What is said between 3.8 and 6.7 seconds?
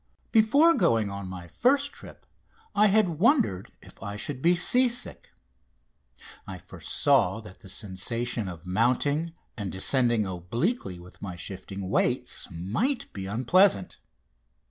if I should be sea sick. I